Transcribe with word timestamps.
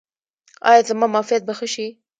ایا 0.69 0.81
زما 0.89 1.05
معافیت 1.13 1.41
به 1.47 1.53
ښه 1.57 1.67
شي؟ 1.73 1.87